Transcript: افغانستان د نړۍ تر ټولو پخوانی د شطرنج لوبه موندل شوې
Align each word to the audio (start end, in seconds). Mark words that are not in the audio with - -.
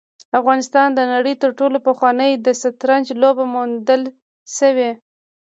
افغانستان 0.39 0.87
د 0.93 0.99
نړۍ 1.13 1.33
تر 1.43 1.51
ټولو 1.59 1.77
پخوانی 1.87 2.31
د 2.45 2.47
شطرنج 2.61 3.05
لوبه 3.21 3.43
موندل 3.53 4.01
شوې 4.55 4.91